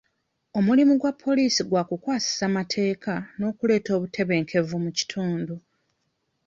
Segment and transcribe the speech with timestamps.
[0.57, 5.55] Omulimu gwa poliisi gwa kukwasisa mateeka n'okuleeta obutebenkevu mu kitundu.